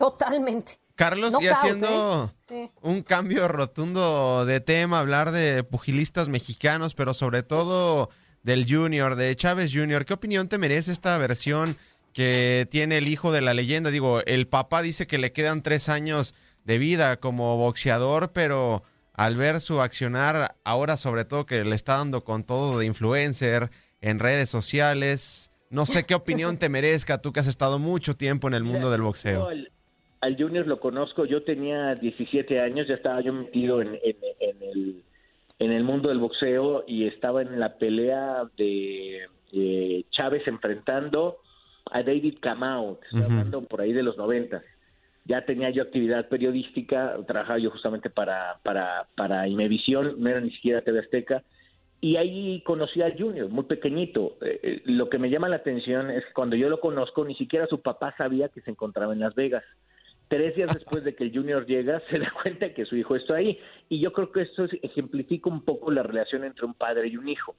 Totalmente. 0.03 0.81
Carlos, 0.95 1.33
y 1.39 1.47
haciendo 1.47 2.29
¿eh? 2.49 2.69
un 2.81 3.03
cambio 3.03 3.47
rotundo 3.47 4.45
de 4.45 4.59
tema, 4.59 4.99
hablar 4.99 5.31
de 5.31 5.63
pugilistas 5.63 6.27
mexicanos, 6.27 6.93
pero 6.93 7.13
sobre 7.13 7.41
todo 7.41 8.09
del 8.41 8.65
Junior, 8.69 9.15
de 9.15 9.33
Chávez 9.37 9.71
Junior. 9.73 10.03
¿Qué 10.03 10.13
opinión 10.13 10.49
te 10.49 10.57
merece 10.57 10.91
esta 10.91 11.17
versión 11.17 11.77
que 12.11 12.67
tiene 12.69 12.97
el 12.97 13.07
hijo 13.07 13.31
de 13.31 13.39
la 13.39 13.53
leyenda? 13.53 13.91
Digo, 13.91 14.19
el 14.25 14.45
papá 14.45 14.81
dice 14.81 15.07
que 15.07 15.17
le 15.17 15.31
quedan 15.31 15.63
tres 15.63 15.87
años 15.87 16.35
de 16.65 16.79
vida 16.79 17.21
como 17.21 17.55
boxeador, 17.55 18.33
pero 18.33 18.83
al 19.13 19.37
ver 19.37 19.61
su 19.61 19.79
accionar, 19.79 20.57
ahora 20.65 20.97
sobre 20.97 21.23
todo 21.23 21.45
que 21.45 21.63
le 21.63 21.75
está 21.75 21.95
dando 21.95 22.25
con 22.25 22.43
todo 22.43 22.77
de 22.77 22.85
influencer 22.85 23.71
en 24.01 24.19
redes 24.19 24.49
sociales, 24.49 25.49
no 25.69 25.85
sé 25.85 26.03
qué 26.03 26.13
opinión 26.13 26.57
te 26.57 26.67
merezca 26.67 27.19
tú 27.19 27.31
que 27.31 27.39
has 27.39 27.47
estado 27.47 27.79
mucho 27.79 28.17
tiempo 28.17 28.49
en 28.49 28.53
el 28.53 28.65
mundo 28.65 28.91
del 28.91 29.01
boxeo 29.01 29.47
al 30.23 30.37
Junior 30.37 30.65
lo 30.65 30.79
conozco, 30.79 31.25
yo 31.25 31.43
tenía 31.43 31.95
17 31.95 32.61
años, 32.61 32.87
ya 32.87 32.95
estaba 32.95 33.19
yo 33.21 33.33
metido 33.33 33.81
en, 33.81 33.99
el, 34.39 35.03
en 35.59 35.71
el 35.71 35.83
mundo 35.83 36.07
del 36.09 36.19
boxeo 36.19 36.85
y 36.87 37.07
estaba 37.07 37.41
en 37.41 37.59
la 37.59 37.77
pelea 37.77 38.43
de 38.57 39.27
Chávez 40.11 40.47
enfrentando 40.47 41.39
a 41.91 42.03
David 42.03 42.37
Camao, 42.39 42.99
que 42.99 43.17
hablando 43.17 43.63
por 43.63 43.81
ahí 43.81 43.91
de 43.91 44.03
los 44.03 44.17
90. 44.17 44.63
Ya 45.25 45.45
tenía 45.45 45.69
yo 45.71 45.83
actividad 45.83 46.29
periodística, 46.29 47.17
trabajaba 47.27 47.59
yo 47.59 47.69
justamente 47.71 48.09
para, 48.09 48.59
para, 48.63 49.07
para 49.15 49.47
Imevisión, 49.47 50.15
no 50.17 50.29
era 50.29 50.39
ni 50.39 50.51
siquiera 50.51 50.81
TV 50.81 50.99
Azteca, 50.99 51.43
y 52.01 52.17
ahí 52.17 52.61
conocí 52.65 53.01
al 53.01 53.17
Junior, 53.17 53.49
muy 53.49 53.63
pequeñito. 53.63 54.37
Eh, 54.41 54.59
eh, 54.63 54.81
lo 54.85 55.09
que 55.09 55.19
me 55.19 55.29
llama 55.29 55.47
la 55.47 55.57
atención 55.57 56.11
es 56.11 56.25
que 56.25 56.33
cuando 56.33 56.55
yo 56.55 56.69
lo 56.69 56.79
conozco, 56.79 57.23
ni 57.23 57.35
siquiera 57.35 57.67
su 57.67 57.81
papá 57.81 58.13
sabía 58.17 58.49
que 58.49 58.61
se 58.61 58.71
encontraba 58.71 59.13
en 59.13 59.19
Las 59.19 59.35
Vegas. 59.35 59.63
Tres 60.27 60.55
días 60.55 60.73
después 60.73 61.03
de 61.03 61.15
que 61.15 61.25
el 61.25 61.33
Junior 61.33 61.65
llega, 61.65 62.01
se 62.09 62.19
da 62.19 62.31
cuenta 62.41 62.73
que 62.73 62.85
su 62.85 62.95
hijo 62.95 63.15
está 63.15 63.35
ahí. 63.35 63.59
Y 63.89 63.99
yo 63.99 64.11
creo 64.11 64.31
que 64.31 64.41
esto 64.41 64.65
ejemplifica 64.81 65.49
un 65.49 65.63
poco 65.63 65.91
la 65.91 66.03
relación 66.03 66.43
entre 66.43 66.65
un 66.65 66.73
padre 66.73 67.07
y 67.07 67.17
un 67.17 67.29
hijo. 67.29 67.55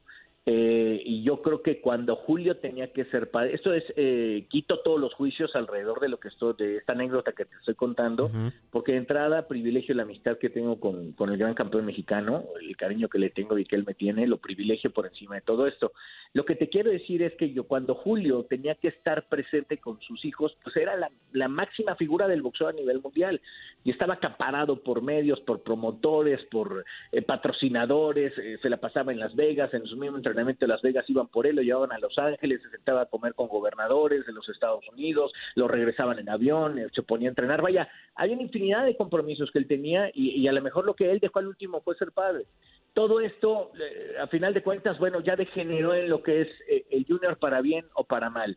Eh, 0.46 1.00
y 1.06 1.22
yo 1.22 1.40
creo 1.40 1.62
que 1.62 1.80
cuando 1.80 2.16
Julio 2.16 2.58
tenía 2.58 2.92
que 2.92 3.06
ser 3.06 3.30
padre, 3.30 3.54
esto 3.54 3.72
es, 3.72 3.82
eh, 3.96 4.44
quito 4.50 4.80
todos 4.80 5.00
los 5.00 5.14
juicios 5.14 5.56
alrededor 5.56 6.00
de 6.00 6.10
lo 6.10 6.20
que 6.20 6.28
estoy, 6.28 6.52
de 6.58 6.76
esta 6.76 6.92
anécdota 6.92 7.32
que 7.32 7.46
te 7.46 7.56
estoy 7.56 7.74
contando, 7.74 8.30
porque 8.70 8.92
de 8.92 8.98
entrada 8.98 9.48
privilegio 9.48 9.94
la 9.94 10.02
amistad 10.02 10.36
que 10.36 10.50
tengo 10.50 10.78
con, 10.78 11.12
con, 11.12 11.30
el 11.30 11.38
gran 11.38 11.54
campeón 11.54 11.86
mexicano, 11.86 12.44
el 12.60 12.76
cariño 12.76 13.08
que 13.08 13.18
le 13.18 13.30
tengo 13.30 13.56
y 13.56 13.64
que 13.64 13.76
él 13.76 13.84
me 13.86 13.94
tiene, 13.94 14.26
lo 14.26 14.36
privilegio 14.36 14.92
por 14.92 15.06
encima 15.06 15.36
de 15.36 15.40
todo 15.40 15.66
esto. 15.66 15.92
Lo 16.34 16.44
que 16.44 16.56
te 16.56 16.68
quiero 16.68 16.90
decir 16.90 17.22
es 17.22 17.32
que 17.36 17.52
yo 17.52 17.64
cuando 17.64 17.94
Julio 17.94 18.44
tenía 18.44 18.74
que 18.74 18.88
estar 18.88 19.26
presente 19.28 19.78
con 19.78 19.98
sus 20.02 20.26
hijos, 20.26 20.54
pues 20.62 20.76
era 20.76 20.94
la, 20.96 21.10
la 21.32 21.48
máxima 21.48 21.96
figura 21.96 22.28
del 22.28 22.42
boxeo 22.42 22.68
a 22.68 22.72
nivel 22.72 23.00
mundial 23.00 23.40
y 23.82 23.92
estaba 23.92 24.14
acaparado 24.14 24.82
por 24.82 25.00
medios, 25.00 25.40
por 25.40 25.62
promotores, 25.62 26.44
por 26.50 26.84
eh, 27.12 27.22
patrocinadores, 27.22 28.34
se 28.60 28.68
la 28.68 28.76
pasaba 28.76 29.12
en 29.12 29.20
Las 29.20 29.34
Vegas, 29.34 29.72
en 29.72 29.86
su 29.86 29.96
mismo 29.96 30.18
entrenamiento 30.18 30.33
de 30.34 30.66
Las 30.66 30.82
Vegas 30.82 31.08
iban 31.08 31.28
por 31.28 31.46
él, 31.46 31.56
lo 31.56 31.62
llevaban 31.62 31.92
a 31.92 31.98
Los 31.98 32.18
Ángeles, 32.18 32.60
se 32.62 32.70
sentaba 32.70 33.02
a 33.02 33.06
comer 33.06 33.34
con 33.34 33.48
gobernadores 33.48 34.26
de 34.26 34.32
los 34.32 34.48
Estados 34.48 34.84
Unidos, 34.92 35.32
lo 35.54 35.68
regresaban 35.68 36.18
en 36.18 36.28
avión, 36.28 36.80
se 36.92 37.02
ponía 37.02 37.28
a 37.28 37.30
entrenar. 37.30 37.62
Vaya, 37.62 37.88
hay 38.14 38.32
una 38.32 38.42
infinidad 38.42 38.84
de 38.84 38.96
compromisos 38.96 39.50
que 39.50 39.58
él 39.58 39.66
tenía 39.66 40.10
y, 40.12 40.46
a 40.48 40.52
lo 40.52 40.60
mejor 40.60 40.84
lo 40.84 40.94
que 40.94 41.10
él 41.10 41.20
dejó 41.20 41.38
al 41.38 41.48
último 41.48 41.80
fue 41.80 41.96
ser 41.96 42.12
padre. 42.12 42.46
Todo 42.92 43.20
esto, 43.20 43.72
eh, 43.78 44.16
a 44.20 44.26
final 44.28 44.54
de 44.54 44.62
cuentas, 44.62 44.98
bueno, 44.98 45.20
ya 45.20 45.36
degeneró 45.36 45.94
en 45.94 46.08
lo 46.08 46.22
que 46.22 46.42
es 46.42 46.48
eh, 46.68 46.84
el 46.90 47.06
junior 47.06 47.38
para 47.38 47.60
bien 47.60 47.86
o 47.94 48.04
para 48.04 48.30
mal. 48.30 48.56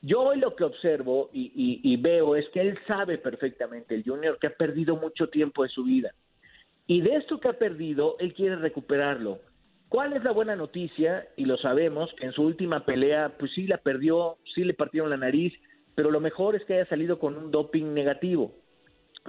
Yo 0.00 0.20
hoy 0.22 0.38
lo 0.38 0.54
que 0.54 0.64
observo 0.64 1.30
y, 1.32 1.80
y, 1.82 1.96
veo 1.96 2.36
es 2.36 2.48
que 2.50 2.60
él 2.60 2.78
sabe 2.86 3.18
perfectamente, 3.18 3.94
el 3.94 4.04
junior, 4.04 4.38
que 4.38 4.46
ha 4.46 4.54
perdido 4.54 4.96
mucho 4.96 5.28
tiempo 5.28 5.64
de 5.64 5.70
su 5.70 5.84
vida. 5.84 6.12
Y 6.86 7.00
de 7.00 7.16
esto 7.16 7.40
que 7.40 7.48
ha 7.48 7.58
perdido, 7.58 8.16
él 8.20 8.32
quiere 8.32 8.56
recuperarlo. 8.56 9.40
¿Cuál 9.88 10.12
es 10.12 10.22
la 10.22 10.32
buena 10.32 10.54
noticia? 10.54 11.26
Y 11.36 11.46
lo 11.46 11.56
sabemos, 11.56 12.14
en 12.20 12.32
su 12.32 12.42
última 12.42 12.84
pelea, 12.84 13.32
pues 13.38 13.52
sí 13.54 13.66
la 13.66 13.78
perdió, 13.78 14.36
sí 14.54 14.64
le 14.64 14.74
partieron 14.74 15.08
la 15.08 15.16
nariz, 15.16 15.54
pero 15.94 16.10
lo 16.10 16.20
mejor 16.20 16.56
es 16.56 16.64
que 16.64 16.74
haya 16.74 16.86
salido 16.86 17.18
con 17.18 17.36
un 17.36 17.50
doping 17.50 17.94
negativo. 17.94 18.52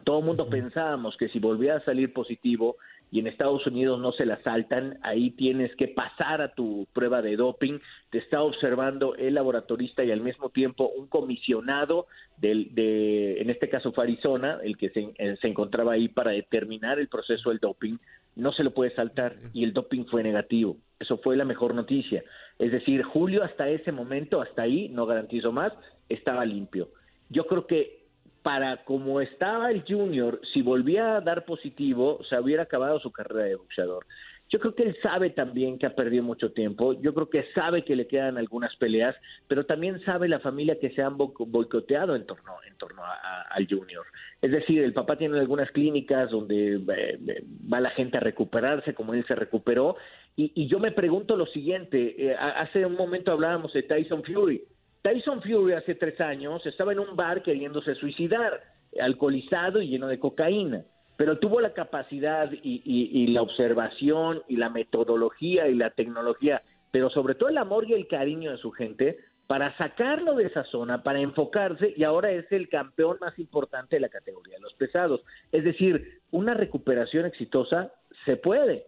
Todo 0.04 0.20
el 0.20 0.26
mundo 0.26 0.50
pensábamos 0.50 1.16
que 1.18 1.30
si 1.30 1.40
volvía 1.40 1.78
a 1.78 1.86
salir 1.86 2.14
positivo 2.14 2.76
y 3.12 3.20
en 3.20 3.28
Estados 3.28 3.66
Unidos 3.66 4.00
no 4.00 4.12
se 4.12 4.26
la 4.26 4.42
saltan, 4.44 5.00
ahí 5.02 5.32
tienes 5.32 5.76
que 5.76 5.88
pasar 5.88 6.42
a 6.42 6.54
tu 6.54 6.88
prueba 6.94 7.22
de 7.22 7.38
doping, 7.38 7.80
te 8.12 8.20
está 8.20 8.44
observando 8.44 9.16
el 9.16 9.36
laboratorista 9.36 10.04
y 10.04 10.12
al 10.12 10.22
mismo 10.22 10.50
tiempo 10.50 10.90
un 10.96 11.08
comisionado 11.08 12.06
del, 12.38 12.76
de, 12.76 13.42
en 13.42 13.50
este 13.50 13.70
caso 13.70 13.92
fue 13.94 14.04
Arizona, 14.04 14.60
el 14.64 14.78
que 14.78 14.90
se, 14.90 15.12
eh, 15.18 15.38
se 15.42 15.48
encontraba 15.48 15.94
ahí 15.94 16.08
para 16.08 16.32
determinar 16.32 17.00
el 17.00 17.08
proceso 17.08 17.50
del 17.50 17.60
doping, 17.60 17.98
no 18.40 18.52
se 18.54 18.64
lo 18.64 18.72
puede 18.74 18.94
saltar 18.96 19.36
y 19.54 19.64
el 19.64 19.74
doping 19.74 20.06
fue 20.06 20.24
negativo. 20.24 20.78
Eso 21.00 21.18
fue 21.18 21.38
la 21.38 21.46
mejor 21.46 21.76
noticia. 21.76 22.24
Es 22.58 22.72
decir, 22.72 23.04
Julio 23.04 23.44
hasta 23.44 23.70
ese 23.70 23.92
momento, 23.92 24.42
hasta 24.42 24.64
ahí, 24.64 24.90
no 24.90 25.06
garantizo 25.06 25.52
más, 25.52 25.74
estaba 26.10 26.46
limpio. 26.46 26.90
Yo 27.30 27.46
creo 27.46 27.68
que 27.68 28.00
para 28.42 28.84
como 28.84 29.22
estaba 29.22 29.72
el 29.72 29.84
junior, 29.88 30.42
si 30.54 30.62
volvía 30.62 31.18
a 31.18 31.22
dar 31.22 31.46
positivo, 31.46 32.20
se 32.30 32.40
hubiera 32.40 32.64
acabado 32.64 33.00
su 33.00 33.12
carrera 33.12 33.46
de 33.46 33.56
boxeador. 33.56 34.06
Yo 34.50 34.60
creo 34.60 34.74
que 34.74 34.82
él 34.82 34.98
sabe 35.04 35.30
también 35.30 35.78
que 35.78 35.86
ha 35.86 35.96
perdido 35.96 36.24
mucho 36.24 36.52
tiempo, 36.52 37.00
yo 37.00 37.14
creo 37.14 37.30
que 37.30 37.46
sabe 37.54 37.84
que 37.84 37.96
le 37.96 38.08
quedan 38.08 38.38
algunas 38.38 38.76
peleas, 38.78 39.16
pero 39.48 39.66
también 39.68 40.04
sabe 40.06 40.28
la 40.28 40.40
familia 40.40 40.80
que 40.80 40.90
se 40.90 41.04
han 41.04 41.18
boicoteado 41.18 42.16
en 42.16 42.26
torno, 42.26 42.54
en 42.68 42.76
torno 42.78 43.04
al 43.52 43.68
junior. 43.68 44.06
Es 44.42 44.52
decir, 44.52 44.84
el 44.84 44.94
papá 44.94 45.18
tiene 45.18 45.38
algunas 45.38 45.70
clínicas 45.70 46.32
donde 46.32 46.78
eh, 46.78 47.44
va 47.72 47.80
la 47.80 47.92
gente 47.92 48.18
a 48.18 48.22
recuperarse 48.22 48.96
como 48.96 49.14
él 49.14 49.24
se 49.28 49.36
recuperó, 49.36 49.98
y, 50.36 50.68
yo 50.68 50.80
me 50.80 50.94
pregunto 50.94 51.36
lo 51.36 51.46
siguiente, 51.48 52.16
eh, 52.18 52.36
hace 52.36 52.86
un 52.86 52.96
momento 52.96 53.32
hablábamos 53.32 53.74
de 53.74 53.84
Tyson 53.84 54.24
Fury, 54.24 54.64
Tyson 55.02 55.42
Fury 55.42 55.74
hace 55.74 55.96
tres 55.96 56.20
años 56.22 56.66
estaba 56.66 56.94
en 56.94 57.00
un 57.00 57.16
bar 57.16 57.44
queriéndose 57.44 57.94
suicidar, 57.96 58.64
alcoholizado 59.00 59.82
y 59.82 59.90
lleno 59.90 60.08
de 60.08 60.18
cocaína 60.18 60.86
pero 61.20 61.38
tuvo 61.38 61.60
la 61.60 61.74
capacidad 61.74 62.50
y, 62.64 63.28
la 63.28 63.42
observación 63.42 64.42
y 64.48 64.56
la 64.56 64.70
metodología 64.70 65.68
y 65.68 65.76
la 65.76 65.90
tecnología, 65.90 66.64
pero 66.92 67.10
sobre 67.10 67.36
todo 67.36 67.50
el 67.50 67.58
amor 67.58 67.84
y 67.90 67.94
el 67.94 68.08
cariño 68.08 68.52
de 68.52 68.58
su 68.58 68.72
gente 68.72 69.18
para 69.46 69.76
sacarlo 69.76 70.36
de 70.36 70.46
esa 70.46 70.64
zona, 70.64 71.04
para 71.04 71.20
enfocarse 71.20 71.94
y 71.98 72.06
ahora 72.06 72.32
es 72.32 72.50
el 72.54 72.70
campeón 72.70 73.18
más 73.20 73.38
importante 73.38 73.98
de 73.98 74.00
la 74.00 74.08
categoría 74.08 74.56
de 74.56 74.62
los 74.62 74.74
pesados. 74.76 75.20
Es 75.52 75.66
decir, 75.66 76.22
una 76.32 76.54
recuperación 76.54 77.26
exitosa 77.26 77.92
se 78.24 78.38
puede. 78.38 78.86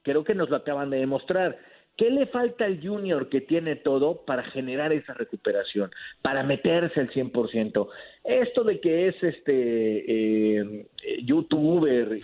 Creo 0.00 0.24
que 0.24 0.34
nos 0.34 0.48
lo 0.48 0.56
acaban 0.56 0.88
de 0.88 0.96
demostrar. 0.96 1.58
¿Qué 1.98 2.10
le 2.10 2.28
falta 2.28 2.64
al 2.64 2.80
junior 2.80 3.28
que 3.28 3.42
tiene 3.42 3.76
todo 3.76 4.24
para 4.24 4.44
generar 4.44 4.92
esa 4.92 5.12
recuperación, 5.12 5.90
para 6.22 6.44
meterse 6.44 7.00
al 7.00 7.10
100%? 7.10 7.88
Esto 8.28 8.62
de 8.62 8.78
que 8.78 9.08
es 9.08 9.14
este 9.22 10.04
eh, 10.06 10.86
youtuber 11.22 12.20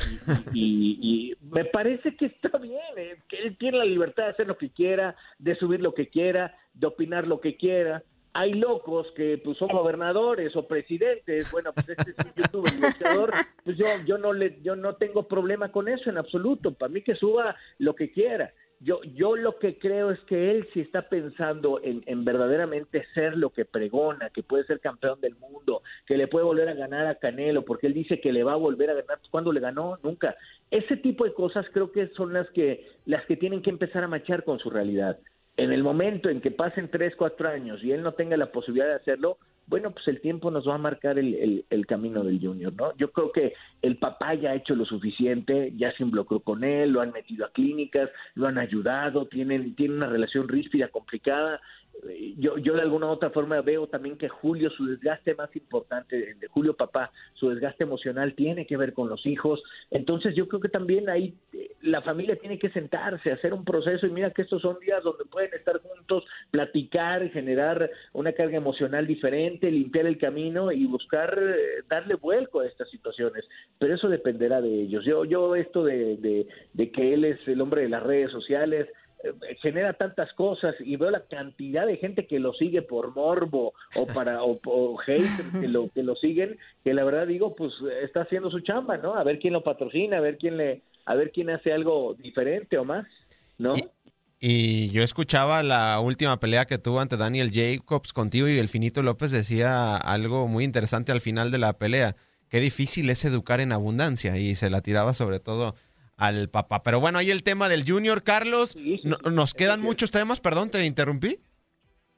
y, 0.52 1.34
me 1.50 1.64
parece 1.64 2.14
que 2.14 2.26
está 2.26 2.58
bien, 2.58 2.78
eh, 2.98 3.16
que 3.26 3.38
él 3.38 3.56
tiene 3.56 3.78
la 3.78 3.86
libertad 3.86 4.24
de 4.24 4.30
hacer 4.30 4.46
lo 4.46 4.58
que 4.58 4.68
quiera, 4.68 5.16
de 5.38 5.56
subir 5.56 5.80
lo 5.80 5.94
que 5.94 6.08
quiera, 6.08 6.54
de 6.74 6.88
opinar 6.88 7.26
lo 7.26 7.40
que 7.40 7.56
quiera. 7.56 8.02
Hay 8.34 8.52
locos 8.52 9.06
que 9.16 9.40
pues, 9.42 9.56
son 9.56 9.68
gobernadores 9.68 10.54
o 10.56 10.68
presidentes, 10.68 11.50
bueno, 11.50 11.72
pues 11.72 11.88
este 11.88 12.10
es 12.10 12.16
un 12.18 12.34
youtuber, 12.34 13.30
pues 13.64 13.78
yo, 13.78 13.86
yo, 14.04 14.18
no 14.18 14.34
le, 14.34 14.58
yo 14.60 14.76
no 14.76 14.96
tengo 14.96 15.26
problema 15.26 15.72
con 15.72 15.88
eso 15.88 16.10
en 16.10 16.18
absoluto, 16.18 16.74
para 16.74 16.92
mí 16.92 17.00
que 17.00 17.14
suba 17.14 17.56
lo 17.78 17.94
que 17.94 18.10
quiera 18.10 18.52
yo, 18.80 19.02
yo 19.14 19.36
lo 19.36 19.58
que 19.58 19.78
creo 19.78 20.10
es 20.10 20.20
que 20.20 20.50
él 20.50 20.68
sí 20.72 20.80
está 20.80 21.08
pensando 21.08 21.80
en, 21.82 22.02
en, 22.06 22.24
verdaderamente 22.24 23.06
ser 23.14 23.36
lo 23.36 23.50
que 23.50 23.64
pregona, 23.64 24.30
que 24.30 24.42
puede 24.42 24.64
ser 24.64 24.80
campeón 24.80 25.20
del 25.20 25.36
mundo, 25.36 25.82
que 26.06 26.16
le 26.16 26.28
puede 26.28 26.44
volver 26.44 26.68
a 26.68 26.74
ganar 26.74 27.06
a 27.06 27.14
Canelo, 27.14 27.64
porque 27.64 27.86
él 27.86 27.94
dice 27.94 28.20
que 28.20 28.32
le 28.32 28.44
va 28.44 28.52
a 28.52 28.56
volver 28.56 28.90
a 28.90 28.94
ganar. 28.94 29.20
¿Cuándo 29.30 29.52
le 29.52 29.60
ganó? 29.60 29.98
Nunca. 30.02 30.36
Ese 30.70 30.96
tipo 30.96 31.24
de 31.24 31.34
cosas 31.34 31.66
creo 31.72 31.92
que 31.92 32.08
son 32.08 32.32
las 32.32 32.48
que, 32.50 32.86
las 33.06 33.24
que 33.26 33.36
tienen 33.36 33.62
que 33.62 33.70
empezar 33.70 34.04
a 34.04 34.08
machar 34.08 34.44
con 34.44 34.58
su 34.58 34.70
realidad. 34.70 35.18
En 35.56 35.72
el 35.72 35.82
momento 35.82 36.28
en 36.28 36.40
que 36.40 36.50
pasen 36.50 36.90
tres, 36.90 37.14
cuatro 37.16 37.48
años 37.48 37.82
y 37.82 37.92
él 37.92 38.02
no 38.02 38.12
tenga 38.12 38.36
la 38.36 38.50
posibilidad 38.50 38.88
de 38.88 38.94
hacerlo, 38.94 39.38
bueno, 39.66 39.92
pues 39.92 40.06
el 40.08 40.20
tiempo 40.20 40.50
nos 40.50 40.68
va 40.68 40.74
a 40.74 40.78
marcar 40.78 41.18
el, 41.18 41.64
el, 41.70 41.86
camino 41.86 42.22
del 42.22 42.38
junior, 42.38 42.72
¿no? 42.74 42.94
Yo 42.96 43.12
creo 43.12 43.32
que 43.32 43.54
el 43.80 43.96
papá 43.96 44.34
ya 44.34 44.50
ha 44.50 44.56
hecho 44.56 44.74
lo 44.74 44.84
suficiente, 44.84 45.72
ya 45.76 45.90
se 45.96 46.02
involucró 46.02 46.40
con 46.40 46.64
él, 46.64 46.90
lo 46.90 47.00
han 47.00 47.12
metido 47.12 47.46
a 47.46 47.52
clínicas, 47.52 48.10
lo 48.34 48.46
han 48.46 48.58
ayudado, 48.58 49.26
tienen, 49.26 49.74
tienen 49.74 49.98
una 49.98 50.08
relación 50.08 50.48
ríspida, 50.48 50.88
complicada, 50.88 51.60
yo, 52.36 52.58
yo 52.58 52.74
de 52.74 52.82
alguna 52.82 53.06
u 53.06 53.10
otra 53.10 53.30
forma 53.30 53.60
veo 53.60 53.86
también 53.86 54.16
que 54.16 54.28
Julio, 54.28 54.70
su 54.70 54.86
desgaste 54.86 55.34
más 55.34 55.54
importante, 55.56 56.34
de 56.34 56.48
Julio 56.48 56.74
papá, 56.74 57.10
su 57.34 57.50
desgaste 57.50 57.84
emocional 57.84 58.34
tiene 58.34 58.66
que 58.66 58.76
ver 58.76 58.92
con 58.92 59.08
los 59.08 59.24
hijos. 59.26 59.62
Entonces 59.90 60.34
yo 60.34 60.48
creo 60.48 60.60
que 60.60 60.68
también 60.68 61.08
ahí 61.08 61.34
eh, 61.52 61.72
la 61.82 62.02
familia 62.02 62.36
tiene 62.36 62.58
que 62.58 62.70
sentarse, 62.70 63.32
hacer 63.32 63.52
un 63.52 63.64
proceso 63.64 64.06
y 64.06 64.10
mira 64.10 64.30
que 64.30 64.42
estos 64.42 64.62
son 64.62 64.78
días 64.80 65.02
donde 65.02 65.24
pueden 65.24 65.52
estar 65.54 65.80
juntos, 65.80 66.24
platicar, 66.50 67.28
generar 67.30 67.90
una 68.12 68.32
carga 68.32 68.56
emocional 68.56 69.06
diferente, 69.06 69.70
limpiar 69.70 70.06
el 70.06 70.18
camino 70.18 70.72
y 70.72 70.86
buscar 70.86 71.38
eh, 71.38 71.82
darle 71.88 72.14
vuelco 72.14 72.60
a 72.60 72.66
estas 72.66 72.90
situaciones. 72.90 73.44
Pero 73.78 73.94
eso 73.94 74.08
dependerá 74.08 74.60
de 74.60 74.82
ellos. 74.82 75.04
Yo, 75.04 75.24
yo 75.24 75.54
esto 75.56 75.84
de, 75.84 76.46
de, 76.72 76.90
que 76.90 77.14
él 77.14 77.24
es 77.24 77.38
el 77.48 77.60
hombre 77.60 77.82
de 77.82 77.88
las 77.88 78.02
redes 78.02 78.30
sociales, 78.30 78.88
genera 79.62 79.92
tantas 79.94 80.32
cosas 80.34 80.74
y 80.80 80.96
veo 80.96 81.10
la 81.10 81.24
cantidad 81.26 81.86
de 81.86 81.96
gente 81.96 82.26
que 82.26 82.38
lo 82.38 82.52
sigue 82.54 82.82
por 82.82 83.14
morbo 83.14 83.74
o 83.96 84.06
para 84.14 84.42
o, 84.42 84.58
hate 85.06 85.60
que 85.60 85.68
lo 85.68 85.88
que 85.90 86.02
lo 86.02 86.16
siguen 86.16 86.58
que 86.84 86.94
la 86.94 87.04
verdad 87.04 87.26
digo 87.26 87.54
pues 87.54 87.72
está 88.02 88.22
haciendo 88.22 88.50
su 88.50 88.60
chamba 88.60 88.96
no 88.96 89.14
a 89.14 89.24
ver 89.24 89.38
quién 89.38 89.52
lo 89.52 89.62
patrocina 89.62 90.18
a 90.18 90.20
ver 90.20 90.38
quién 90.38 90.56
le 90.56 90.82
a 91.06 91.14
ver 91.14 91.32
quién 91.32 91.50
hace 91.50 91.72
algo 91.72 92.14
diferente 92.14 92.78
o 92.78 92.84
más 92.84 93.06
no 93.58 93.74
y, 94.40 94.90
yo 94.90 95.02
escuchaba 95.02 95.62
la 95.62 95.98
última 96.00 96.38
pelea 96.38 96.66
que 96.66 96.76
tuvo 96.76 97.00
ante 97.00 97.16
Daniel 97.16 97.50
Jacobs 97.50 98.12
contigo 98.12 98.46
y 98.46 98.58
el 98.58 98.68
Finito 98.68 99.02
López 99.02 99.30
decía 99.30 99.96
algo 99.96 100.48
muy 100.48 100.64
interesante 100.64 101.12
al 101.12 101.22
final 101.22 101.50
de 101.50 101.56
la 101.56 101.78
pelea. 101.78 102.14
Qué 102.50 102.60
difícil 102.60 103.08
es 103.08 103.24
educar 103.24 103.60
en 103.60 103.72
abundancia 103.72 104.36
y 104.36 104.54
se 104.54 104.68
la 104.68 104.82
tiraba 104.82 105.14
sobre 105.14 105.40
todo 105.40 105.76
al 106.16 106.48
papá. 106.48 106.82
Pero 106.82 107.00
bueno, 107.00 107.18
ahí 107.18 107.30
el 107.30 107.42
tema 107.42 107.68
del 107.68 107.84
Junior, 107.88 108.22
Carlos. 108.22 108.76
nos 109.04 109.54
quedan 109.54 109.80
muchos 109.80 110.10
temas, 110.10 110.40
perdón, 110.40 110.70
te 110.70 110.84
interrumpí. 110.84 111.38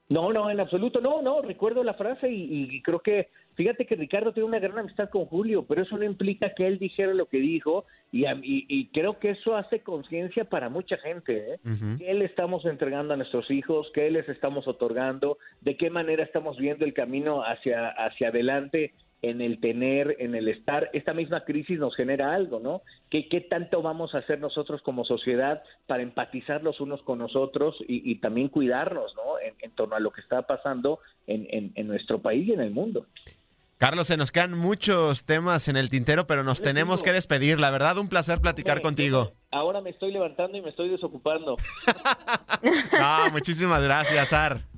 No, 0.09 0.33
no, 0.33 0.49
en 0.49 0.61
absoluto, 0.61 1.01
no, 1.01 1.21
no, 1.21 1.43
recuerdo 1.43 1.83
la 1.83 1.95
frase 1.95 2.31
y, 2.31 2.81
creo 2.83 3.01
que, 3.01 3.29
fíjate 3.55 3.87
que 3.87 3.97
Ricardo 3.97 4.33
tiene 4.33 4.49
una 4.49 4.61
gran 4.61 4.79
amistad 4.79 5.11
con 5.11 5.25
Julio, 5.25 5.65
pero 5.67 5.83
eso 5.83 5.99
no 5.99 6.05
implica 6.05 6.55
que 6.55 6.65
él 6.65 6.79
dijera 6.79 7.13
lo 7.13 7.27
que 7.27 7.39
dijo 7.39 7.87
y, 8.13 8.25
y, 8.33 8.87
creo 8.93 9.19
que 9.19 9.31
eso 9.31 9.57
hace 9.57 9.81
conciencia 9.81 10.45
para 10.45 10.69
mucha 10.69 10.97
gente, 10.99 11.55
¿eh? 11.55 11.59
¿Qué 11.99 12.15
le 12.15 12.25
estamos 12.25 12.65
entregando 12.67 13.15
a 13.15 13.17
nuestros 13.17 13.51
hijos? 13.51 13.91
¿Qué 13.95 14.09
les 14.13 14.29
estamos 14.29 14.69
otorgando? 14.69 15.39
¿De 15.61 15.77
qué 15.77 15.91
manera 15.91 16.23
estamos 16.23 16.57
viendo 16.57 16.85
el 16.85 16.95
camino 16.95 17.43
hacia, 17.43 17.89
hacia 17.89 18.29
adelante? 18.29 18.95
En 19.31 19.41
el 19.41 19.61
tener, 19.61 20.17
en 20.21 20.35
el 20.35 20.49
estar, 20.49 20.89
esta 20.93 21.13
misma 21.13 21.45
crisis 21.45 21.79
nos 21.79 21.97
genera 21.97 22.33
algo, 22.35 22.61
¿no? 22.61 22.83
¿Qué, 23.11 23.29
qué 23.29 23.41
tanto 23.41 23.83
vamos 23.83 24.15
a 24.15 24.19
hacer 24.19 24.39
nosotros 24.39 24.83
como 24.83 25.05
sociedad 25.05 25.63
para 25.87 26.03
empatizar 26.03 26.63
los 26.63 26.81
unos 26.81 27.03
con 27.03 27.19
nosotros 27.19 27.77
y, 27.89 28.15
también 28.17 28.49
cuidarnos, 28.49 29.15
¿no? 29.17 29.39
En, 29.41 29.71
torno 29.73 29.97
a 29.97 30.01
lo 30.01 30.11
que 30.13 30.21
está 30.21 30.43
pasando 30.43 31.01
en, 31.27 31.73
en, 31.75 31.87
nuestro 31.87 32.21
país 32.21 32.49
y 32.49 32.53
en 32.53 32.61
el 32.61 32.71
mundo. 32.71 33.07
Carlos, 33.79 34.07
se 34.07 34.17
nos 34.17 34.33
quedan 34.33 34.57
muchos 34.57 35.25
temas 35.25 35.69
en 35.69 35.77
el 35.77 35.91
tintero, 35.91 36.27
pero 36.27 36.45
nos 36.45 36.63
tenemos 36.63 37.03
que 37.03 37.13
despedir. 37.13 37.61
La 37.61 37.71
verdad, 37.71 37.99
un 37.99 38.09
placer 38.09 38.41
platicar 38.41 38.81
contigo. 38.81 39.33
Ahora 39.51 39.83
me 39.83 39.91
estoy 39.91 40.13
levantando 40.13 40.57
y 40.57 40.63
me 40.63 40.71
estoy 40.71 40.89
desocupando. 40.89 41.57
no, 42.63 43.31
muchísimas 43.33 43.83
gracias, 43.85 44.33
Ar. 44.33 44.76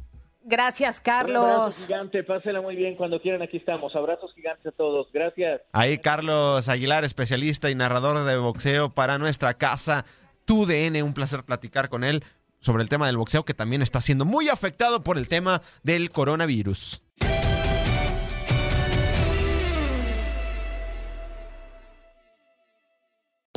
Gracias, 0.48 0.98
Carlos. 1.02 1.44
Un 1.44 1.50
abrazo 1.50 1.86
gigante, 1.86 2.24
pásela 2.24 2.62
muy 2.62 2.74
bien 2.74 2.96
cuando 2.96 3.20
quieran, 3.20 3.42
aquí 3.42 3.58
estamos. 3.58 3.94
Abrazos 3.94 4.32
gigantes 4.34 4.64
a 4.64 4.72
todos, 4.72 5.06
gracias. 5.12 5.60
Ahí 5.72 5.98
Carlos 5.98 6.70
Aguilar, 6.70 7.04
especialista 7.04 7.68
y 7.68 7.74
narrador 7.74 8.24
de 8.24 8.38
boxeo 8.38 8.88
para 8.88 9.18
nuestra 9.18 9.52
casa, 9.54 10.06
tu 10.46 10.64
DN, 10.64 11.02
un 11.02 11.12
placer 11.12 11.44
platicar 11.44 11.90
con 11.90 12.02
él 12.02 12.24
sobre 12.61 12.82
el 12.82 12.88
tema 12.88 13.06
del 13.06 13.18
boxeo 13.18 13.44
que 13.44 13.52
también 13.52 13.82
está 13.82 14.00
siendo 14.00 14.24
muy 14.24 14.48
afectado 14.48 15.04
por 15.04 15.18
el 15.18 15.28
tema 15.28 15.61
del 15.82 16.11
coronavirus. 16.11 17.02